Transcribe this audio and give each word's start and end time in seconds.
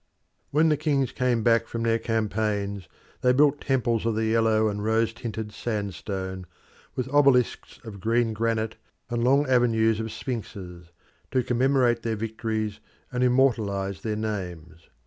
When 0.49 0.69
the 0.69 0.77
kings 0.77 1.11
came 1.11 1.43
back 1.43 1.67
from 1.67 1.83
their 1.83 1.99
campaigns, 1.99 2.87
they 3.21 3.33
built 3.33 3.61
temples 3.61 4.03
of 4.03 4.15
the 4.15 4.25
yellow 4.25 4.67
and 4.67 4.83
rose 4.83 5.13
tinted 5.13 5.51
sandstone, 5.53 6.47
with 6.95 7.07
obelisks 7.13 7.79
of 7.83 7.99
green 7.99 8.33
granite 8.33 8.77
and 9.11 9.23
long 9.23 9.47
avenues 9.47 9.99
of 9.99 10.11
sphinxes, 10.11 10.87
to 11.29 11.43
commemorate 11.43 12.01
their 12.01 12.15
victories 12.15 12.79
and 13.11 13.23
immortalise 13.23 14.01
their 14.01 14.15
names. 14.15 14.89